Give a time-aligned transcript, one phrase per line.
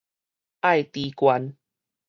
[0.61, 1.55] 愛知縣